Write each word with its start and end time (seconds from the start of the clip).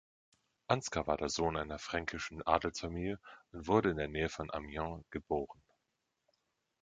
Ansgar 0.67 1.05
war 1.05 1.15
der 1.17 1.29
Sohn 1.29 1.55
einer 1.57 1.77
fränkischen 1.77 2.41
Adelsfamilie 2.41 3.19
und 3.51 3.67
wurde 3.67 3.91
in 3.91 3.97
der 3.97 4.07
Nähe 4.07 4.29
von 4.29 4.49
Amiens 4.49 5.03
geboren. 5.11 5.61